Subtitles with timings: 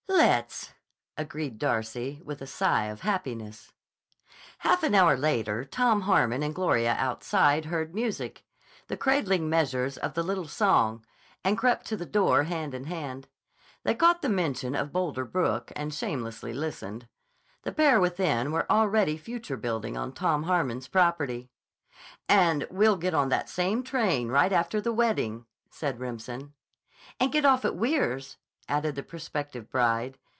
[0.07, 0.73] "Let's,"
[1.17, 3.73] agreed Darcy with a sigh of happiness.
[4.59, 8.43] Half an hour later Tom Harmon and Gloria outside heard music,
[8.87, 11.03] the cradling measures of the little song,
[11.43, 13.29] and crept to the door hand in hand.
[13.83, 17.07] They caught the mention of Boulder Brook and shamelessly listened.
[17.63, 21.49] The pair within were already future building on Tom Harmon's property.
[22.29, 26.53] "And we'll get on that same train right after the wedding," said Remsen.
[27.19, 28.37] "And get off at Weirs,"
[28.69, 30.17] added the prospective bride.